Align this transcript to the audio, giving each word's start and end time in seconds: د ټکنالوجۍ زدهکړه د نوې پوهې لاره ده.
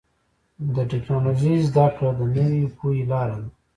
د 0.75 0.77
ټکنالوجۍ 0.91 1.55
زدهکړه 1.67 2.11
د 2.17 2.21
نوې 2.35 2.63
پوهې 2.77 3.01
لاره 3.11 3.37
ده. 3.43 3.49